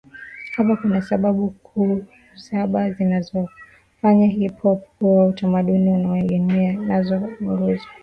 [0.55, 2.05] hapa Kuna sababu kuu
[2.35, 7.85] saba zinazofanya Hip Hop kuwa utamaduni unaojitegemea nazo ni Nguzo